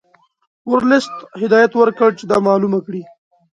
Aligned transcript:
ورلسټ 0.71 1.15
هدایت 1.41 1.71
ورکړ 1.77 2.09
چې 2.19 2.23
دا 2.31 2.37
معلومه 2.47 2.79
کړي. 2.85 3.03